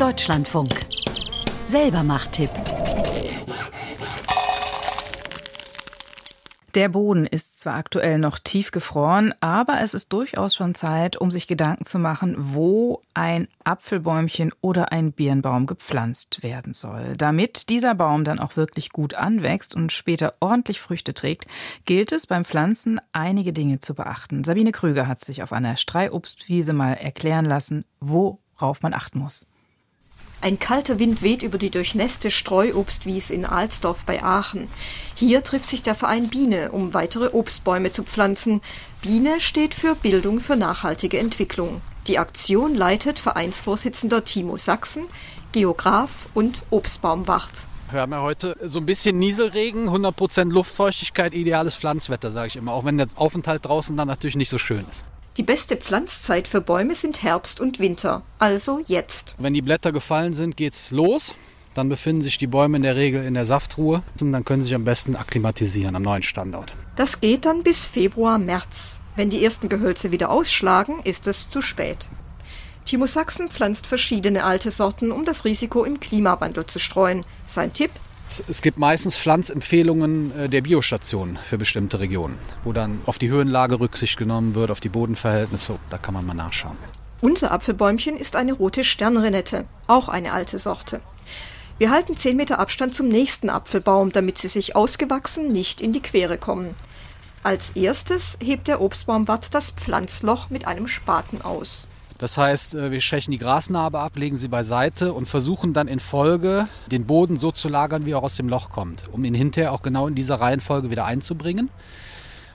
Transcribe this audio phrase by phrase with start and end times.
[0.00, 0.70] Deutschlandfunk.
[1.66, 2.48] Selbermacht-Tipp.
[6.74, 11.30] Der Boden ist zwar aktuell noch tief gefroren, aber es ist durchaus schon Zeit, um
[11.30, 17.12] sich Gedanken zu machen, wo ein Apfelbäumchen oder ein Birnbaum gepflanzt werden soll.
[17.18, 21.44] Damit dieser Baum dann auch wirklich gut anwächst und später ordentlich Früchte trägt,
[21.84, 24.44] gilt es beim Pflanzen einige Dinge zu beachten.
[24.44, 29.50] Sabine Krüger hat sich auf einer Streiobstwiese mal erklären lassen, worauf man achten muss.
[30.42, 34.68] Ein kalter Wind weht über die durchnässte Streuobstwies in Alsdorf bei Aachen.
[35.14, 38.62] Hier trifft sich der Verein Biene, um weitere Obstbäume zu pflanzen.
[39.02, 41.82] Biene steht für Bildung für nachhaltige Entwicklung.
[42.06, 45.04] Die Aktion leitet Vereinsvorsitzender Timo Sachsen,
[45.52, 47.66] Geograf und Obstbaumwacht.
[47.90, 52.72] Wir haben ja heute so ein bisschen Nieselregen, 100% Luftfeuchtigkeit, ideales Pflanzwetter, sage ich immer,
[52.72, 55.04] auch wenn der Aufenthalt draußen dann natürlich nicht so schön ist.
[55.40, 59.34] Die beste Pflanzzeit für Bäume sind Herbst und Winter, also jetzt.
[59.38, 61.34] Wenn die Blätter gefallen sind, geht's los.
[61.72, 64.66] Dann befinden sich die Bäume in der Regel in der Saftruhe und dann können sie
[64.66, 66.74] sich am besten akklimatisieren am neuen Standort.
[66.94, 69.00] Das geht dann bis Februar, März.
[69.16, 72.10] Wenn die ersten Gehölze wieder ausschlagen, ist es zu spät.
[72.84, 77.24] Timo Sachsen pflanzt verschiedene alte Sorten, um das Risiko im Klimawandel zu streuen.
[77.46, 77.92] Sein Tipp?
[78.48, 83.80] Es gibt meistens Pflanzempfehlungen äh, der Biostationen für bestimmte Regionen, wo dann auf die Höhenlage
[83.80, 85.78] Rücksicht genommen wird, auf die Bodenverhältnisse.
[85.90, 86.76] Da kann man mal nachschauen.
[87.20, 91.00] Unser Apfelbäumchen ist eine rote Sternrenette, auch eine alte Sorte.
[91.78, 96.02] Wir halten 10 Meter Abstand zum nächsten Apfelbaum, damit sie sich ausgewachsen nicht in die
[96.02, 96.74] Quere kommen.
[97.42, 101.88] Als erstes hebt der Obstbaumwatt das Pflanzloch mit einem Spaten aus.
[102.20, 106.00] Das heißt, äh, wir schächen die Grasnarbe ab, legen sie beiseite und versuchen dann in
[106.00, 109.72] Folge den Boden so zu lagern, wie er aus dem Loch kommt, um ihn hinterher
[109.72, 111.70] auch genau in dieser Reihenfolge wieder einzubringen.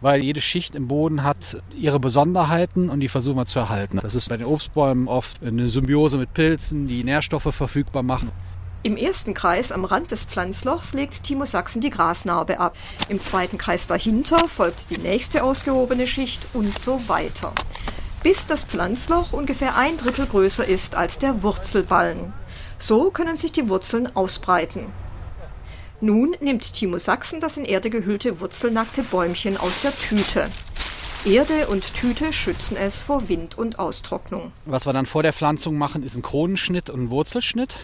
[0.00, 3.98] Weil jede Schicht im Boden hat ihre Besonderheiten und die versuchen wir zu erhalten.
[4.00, 8.30] Das ist bei den Obstbäumen oft eine Symbiose mit Pilzen, die Nährstoffe verfügbar machen.
[8.84, 12.76] Im ersten Kreis am Rand des Pflanzlochs legt Timo Sachsen die Grasnarbe ab.
[13.08, 17.52] Im zweiten Kreis dahinter folgt die nächste ausgehobene Schicht und so weiter
[18.22, 22.32] bis das Pflanzloch ungefähr ein Drittel größer ist als der Wurzelballen.
[22.78, 24.86] So können sich die Wurzeln ausbreiten.
[26.00, 30.48] Nun nimmt Timo Sachsen das in Erde gehüllte wurzelnackte Bäumchen aus der Tüte.
[31.24, 34.52] Erde und Tüte schützen es vor Wind und Austrocknung.
[34.64, 37.74] Was wir dann vor der Pflanzung machen, ist ein Kronenschnitt und ein Wurzelschnitt.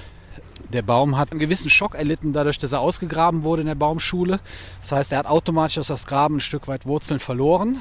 [0.73, 4.39] Der Baum hat einen gewissen Schock erlitten, dadurch, dass er ausgegraben wurde in der Baumschule.
[4.81, 7.81] Das heißt, er hat automatisch aus das Graben ein Stück weit Wurzeln verloren.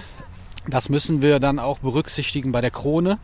[0.67, 3.19] Das müssen wir dann auch berücksichtigen bei der Krone,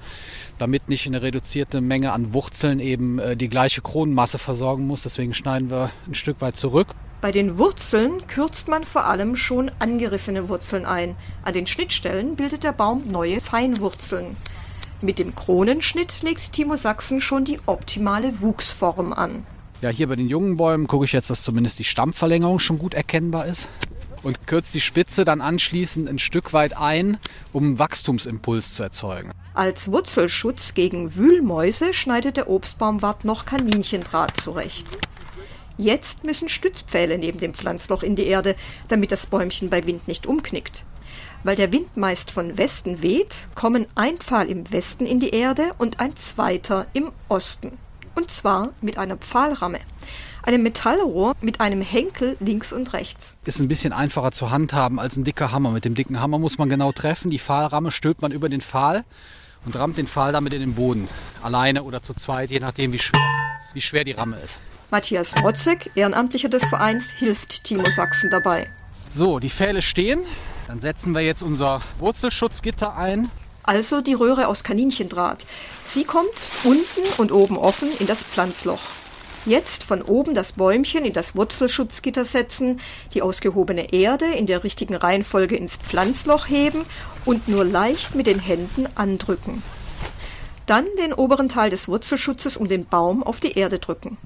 [0.58, 5.04] damit nicht eine reduzierte Menge an Wurzeln eben äh, die gleiche Kronenmasse versorgen muss.
[5.04, 6.90] Deswegen schneiden wir ein Stück weit zurück.
[7.22, 11.16] Bei den Wurzeln kürzt man vor allem schon angerissene Wurzeln ein.
[11.44, 14.38] An den Schnittstellen bildet der Baum neue Feinwurzeln.
[15.02, 19.46] Mit dem Kronenschnitt legt Timo Sachsen schon die optimale Wuchsform an.
[19.82, 22.94] Ja, hier bei den jungen Bäumen gucke ich jetzt, dass zumindest die Stammverlängerung schon gut
[22.94, 23.70] erkennbar ist
[24.24, 27.18] und kürzt die Spitze dann anschließend ein Stück weit ein,
[27.54, 29.32] um Wachstumsimpuls zu erzeugen.
[29.54, 34.88] Als Wurzelschutz gegen Wühlmäuse schneidet der Obstbaumwart noch Kaninchendraht zurecht.
[35.78, 38.56] Jetzt müssen Stützpfähle neben dem Pflanzloch in die Erde,
[38.90, 40.84] damit das Bäumchen bei Wind nicht umknickt.
[41.44, 45.72] Weil der Wind meist von Westen weht, kommen ein Pfahl im Westen in die Erde
[45.78, 47.78] und ein zweiter im Osten.
[48.20, 49.80] Und zwar mit einer Pfahlramme
[50.44, 53.38] einem Metallrohr mit einem Henkel links und rechts.
[53.46, 55.72] Ist ein bisschen einfacher zu handhaben als ein dicker Hammer.
[55.72, 57.30] Mit dem dicken Hammer muss man genau treffen.
[57.30, 59.06] Die Pfahlramme stülpt man über den Pfahl
[59.66, 61.08] und rammt den Pfahl damit in den Boden.
[61.44, 63.22] Alleine oder zu zweit, je nachdem, wie schwer,
[63.74, 64.60] wie schwer die Ramme ist.
[64.92, 68.70] Matthias Rotzek, Ehrenamtlicher des Vereins, hilft Timo Sachsen dabei.
[69.12, 70.20] So, die Pfähle stehen.
[70.68, 73.32] Dann setzen wir jetzt unser Wurzelschutzgitter ein.
[73.70, 75.46] Also die Röhre aus Kaninchendraht.
[75.84, 78.80] Sie kommt unten und oben offen in das Pflanzloch.
[79.46, 82.82] Jetzt von oben das Bäumchen in das Wurzelschutzgitter setzen,
[83.14, 86.84] die ausgehobene Erde in der richtigen Reihenfolge ins Pflanzloch heben
[87.26, 89.62] und nur leicht mit den Händen andrücken.
[90.66, 94.18] Dann den oberen Teil des Wurzelschutzes um den Baum auf die Erde drücken.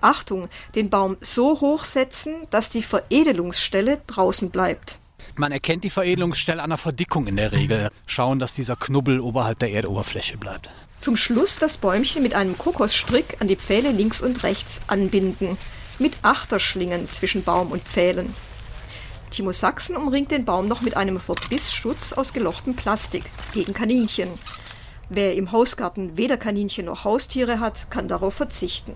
[0.00, 4.98] Achtung, den Baum so hoch setzen, dass die Veredelungsstelle draußen bleibt.
[5.38, 7.92] Man erkennt die Veredelungsstelle an der Verdickung in der Regel.
[8.06, 10.68] Schauen, dass dieser Knubbel oberhalb der Erdoberfläche bleibt.
[11.00, 15.56] Zum Schluss das Bäumchen mit einem Kokosstrick an die Pfähle links und rechts anbinden,
[16.00, 18.34] mit Achterschlingen zwischen Baum und Pfählen.
[19.30, 23.22] Timo Sachsen umringt den Baum noch mit einem Verbissschutz aus gelochtem Plastik
[23.54, 24.30] gegen Kaninchen.
[25.08, 28.94] Wer im Hausgarten weder Kaninchen noch Haustiere hat, kann darauf verzichten.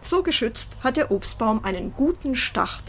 [0.00, 2.84] So geschützt hat der Obstbaum einen guten Start